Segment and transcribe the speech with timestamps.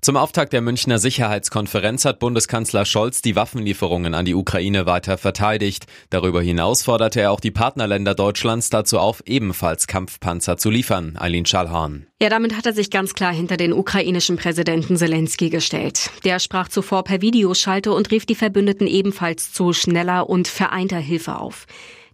[0.00, 5.86] Zum Auftakt der Münchner Sicherheitskonferenz hat Bundeskanzler Scholz die Waffenlieferungen an die Ukraine weiter verteidigt.
[6.10, 11.16] Darüber hinaus forderte er auch die Partnerländer Deutschlands dazu auf, ebenfalls Kampfpanzer zu liefern.
[11.18, 12.06] Eileen Schallhorn.
[12.20, 16.10] Ja, damit hat er sich ganz klar hinter den ukrainischen Präsidenten Zelensky gestellt.
[16.24, 21.38] Der sprach zuvor per Videoschalte und rief die Verbündeten ebenfalls zu schneller und vereinter Hilfe
[21.38, 21.66] auf.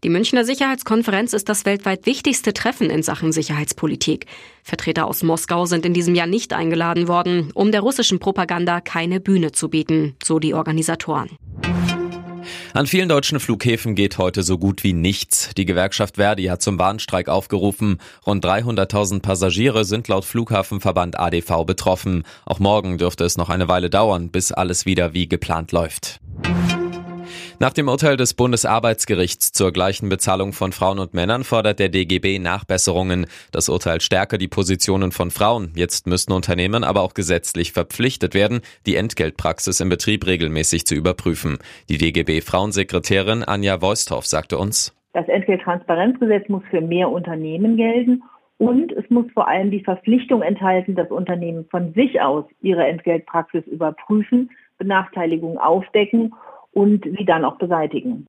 [0.05, 4.27] Die Münchner Sicherheitskonferenz ist das weltweit wichtigste Treffen in Sachen Sicherheitspolitik.
[4.63, 9.19] Vertreter aus Moskau sind in diesem Jahr nicht eingeladen worden, um der russischen Propaganda keine
[9.19, 11.31] Bühne zu bieten, so die Organisatoren.
[12.75, 15.51] An vielen deutschen Flughäfen geht heute so gut wie nichts.
[15.57, 17.99] Die Gewerkschaft Verdi hat zum Warnstreik aufgerufen.
[18.25, 22.23] Rund 300.000 Passagiere sind laut Flughafenverband ADV betroffen.
[22.45, 26.21] Auch morgen dürfte es noch eine Weile dauern, bis alles wieder wie geplant läuft.
[27.61, 32.39] Nach dem Urteil des Bundesarbeitsgerichts zur gleichen Bezahlung von Frauen und Männern fordert der DGB
[32.39, 33.27] Nachbesserungen.
[33.51, 35.73] Das Urteil stärke die Positionen von Frauen.
[35.75, 41.59] Jetzt müssten Unternehmen aber auch gesetzlich verpflichtet werden, die Entgeltpraxis im Betrieb regelmäßig zu überprüfen.
[41.89, 48.23] Die DGB-Frauensekretärin Anja Voisthoff sagte uns, das Entgelttransparenzgesetz muss für mehr Unternehmen gelten
[48.59, 53.67] und es muss vor allem die Verpflichtung enthalten, dass Unternehmen von sich aus ihre Entgeltpraxis
[53.67, 56.33] überprüfen, Benachteiligungen aufdecken
[56.79, 58.27] und sie dann auch beseitigen.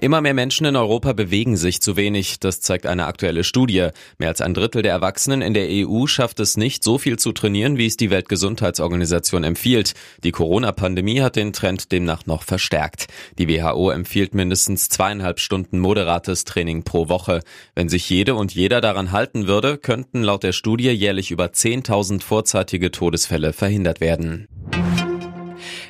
[0.00, 2.38] Immer mehr Menschen in Europa bewegen sich zu wenig.
[2.38, 3.88] Das zeigt eine aktuelle Studie.
[4.18, 7.32] Mehr als ein Drittel der Erwachsenen in der EU schafft es nicht, so viel zu
[7.32, 9.94] trainieren, wie es die Weltgesundheitsorganisation empfiehlt.
[10.22, 13.08] Die Corona-Pandemie hat den Trend demnach noch verstärkt.
[13.38, 17.40] Die WHO empfiehlt mindestens zweieinhalb Stunden moderates Training pro Woche.
[17.74, 22.22] Wenn sich jede und jeder daran halten würde, könnten laut der Studie jährlich über 10.000
[22.22, 24.46] vorzeitige Todesfälle verhindert werden.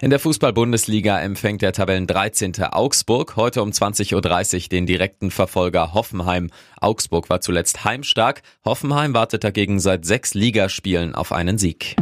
[0.01, 2.63] In der Fußball-Bundesliga empfängt der Tabellen 13.
[2.63, 4.15] Augsburg heute um 20.30
[4.63, 6.51] Uhr den direkten Verfolger Hoffenheim.
[6.81, 8.43] Augsburg war zuletzt heimstark.
[8.65, 11.97] Hoffenheim wartet dagegen seit sechs Ligaspielen auf einen Sieg.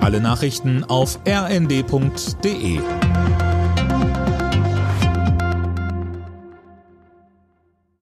[0.00, 2.78] Alle Nachrichten auf rnd.de